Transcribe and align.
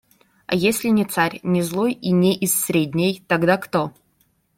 А 0.47 0.55
если 0.55 0.87
не 0.87 1.05
царь, 1.05 1.39
не 1.43 1.61
злой 1.61 1.91
и 1.93 2.09
не 2.11 2.35
из 2.35 2.59
средней, 2.59 3.23
тогда 3.27 3.57
кто? 3.59 3.93